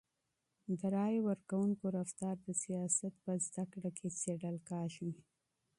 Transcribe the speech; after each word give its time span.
د 0.77 0.81
رایي 0.95 1.19
ورکوونکو 1.29 1.85
رفتار 1.99 2.35
د 2.45 2.49
سیاست 2.63 3.13
په 3.23 3.31
علم 3.37 3.89
کي 3.97 4.07
څېړل 4.19 4.57
کیږي. 4.69 5.11